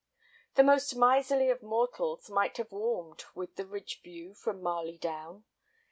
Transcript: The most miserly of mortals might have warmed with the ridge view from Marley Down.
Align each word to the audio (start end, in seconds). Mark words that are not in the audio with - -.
The 0.55 0.63
most 0.63 0.95
miserly 0.95 1.51
of 1.51 1.61
mortals 1.61 2.27
might 2.27 2.57
have 2.57 2.71
warmed 2.71 3.23
with 3.35 3.55
the 3.55 3.67
ridge 3.67 4.01
view 4.01 4.33
from 4.33 4.59
Marley 4.59 4.97
Down. 4.97 5.43